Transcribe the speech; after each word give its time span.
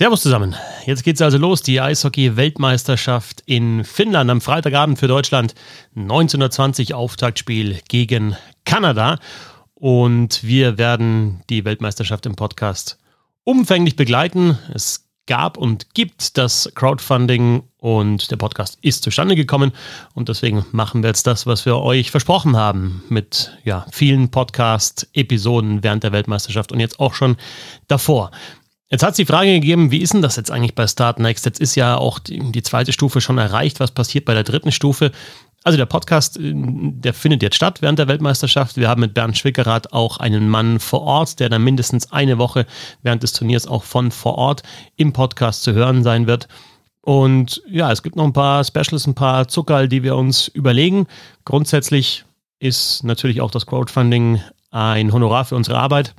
Servus 0.00 0.20
zusammen. 0.22 0.54
Jetzt 0.86 1.02
geht's 1.02 1.20
also 1.20 1.38
los. 1.38 1.60
Die 1.62 1.80
Eishockey-Weltmeisterschaft 1.80 3.42
in 3.46 3.82
Finnland 3.82 4.30
am 4.30 4.40
Freitagabend 4.40 4.96
für 4.96 5.08
Deutschland. 5.08 5.56
1920 5.96 6.94
Auftaktspiel 6.94 7.80
gegen 7.88 8.36
Kanada. 8.64 9.18
Und 9.74 10.44
wir 10.44 10.78
werden 10.78 11.42
die 11.50 11.64
Weltmeisterschaft 11.64 12.26
im 12.26 12.36
Podcast 12.36 13.00
umfänglich 13.42 13.96
begleiten. 13.96 14.56
Es 14.72 15.08
gab 15.26 15.56
und 15.56 15.94
gibt 15.94 16.38
das 16.38 16.70
Crowdfunding 16.76 17.64
und 17.78 18.30
der 18.30 18.36
Podcast 18.36 18.78
ist 18.80 19.02
zustande 19.02 19.34
gekommen. 19.34 19.72
Und 20.14 20.28
deswegen 20.28 20.64
machen 20.70 21.02
wir 21.02 21.08
jetzt 21.08 21.26
das, 21.26 21.44
was 21.44 21.66
wir 21.66 21.76
euch 21.76 22.12
versprochen 22.12 22.56
haben, 22.56 23.02
mit 23.08 23.58
ja, 23.64 23.84
vielen 23.90 24.30
Podcast-Episoden 24.30 25.82
während 25.82 26.04
der 26.04 26.12
Weltmeisterschaft 26.12 26.70
und 26.70 26.78
jetzt 26.78 27.00
auch 27.00 27.14
schon 27.14 27.36
davor. 27.88 28.30
Jetzt 28.90 29.02
hat 29.02 29.10
es 29.10 29.16
die 29.16 29.26
Frage 29.26 29.52
gegeben, 29.52 29.90
wie 29.90 29.98
ist 29.98 30.14
denn 30.14 30.22
das 30.22 30.36
jetzt 30.36 30.50
eigentlich 30.50 30.74
bei 30.74 30.86
Start 30.86 31.18
Next? 31.18 31.44
Jetzt 31.44 31.60
ist 31.60 31.74
ja 31.74 31.98
auch 31.98 32.18
die, 32.18 32.38
die, 32.52 32.62
zweite 32.62 32.92
Stufe 32.92 33.20
schon 33.20 33.36
erreicht. 33.36 33.80
Was 33.80 33.90
passiert 33.90 34.24
bei 34.24 34.32
der 34.32 34.44
dritten 34.44 34.72
Stufe? 34.72 35.12
Also 35.62 35.76
der 35.76 35.84
Podcast, 35.84 36.38
äh, 36.38 36.52
der 36.54 37.12
findet 37.12 37.42
jetzt 37.42 37.56
statt 37.56 37.82
während 37.82 37.98
der 37.98 38.08
Weltmeisterschaft. 38.08 38.78
Wir 38.78 38.88
haben 38.88 39.02
mit 39.02 39.12
Bernd 39.12 39.36
Schwickerath 39.36 39.92
auch 39.92 40.16
einen 40.16 40.48
Mann 40.48 40.80
vor 40.80 41.02
Ort, 41.02 41.38
der 41.38 41.50
dann 41.50 41.64
mindestens 41.64 42.12
eine 42.12 42.38
Woche 42.38 42.64
während 43.02 43.22
des 43.22 43.34
Turniers 43.34 43.66
auch 43.66 43.84
von 43.84 44.10
vor 44.10 44.38
Ort 44.38 44.62
im 44.96 45.12
Podcast 45.12 45.64
zu 45.64 45.74
hören 45.74 46.02
sein 46.02 46.26
wird. 46.26 46.48
Und 47.02 47.62
ja, 47.68 47.92
es 47.92 48.02
gibt 48.02 48.16
noch 48.16 48.24
ein 48.24 48.32
paar 48.32 48.64
Specials, 48.64 49.06
ein 49.06 49.14
paar 49.14 49.48
Zuckerl, 49.48 49.88
die 49.88 50.02
wir 50.02 50.16
uns 50.16 50.48
überlegen. 50.48 51.06
Grundsätzlich 51.44 52.24
ist 52.58 53.04
natürlich 53.04 53.42
auch 53.42 53.50
das 53.50 53.66
Crowdfunding 53.66 54.40
ein 54.70 55.12
Honorar 55.12 55.44
für 55.44 55.56
unsere 55.56 55.78
Arbeit 55.78 56.14